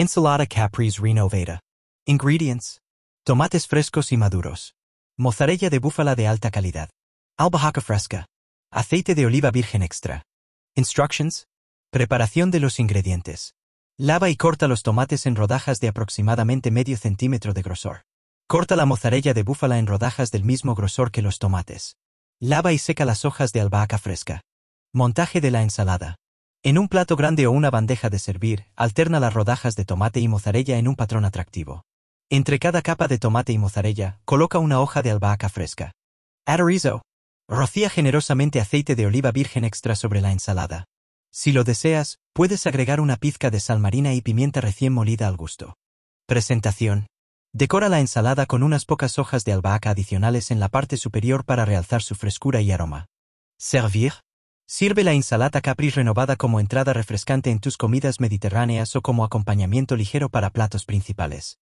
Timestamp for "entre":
32.28-32.58